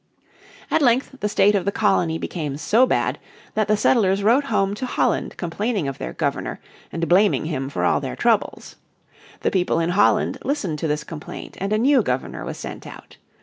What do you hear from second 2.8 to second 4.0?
bad that the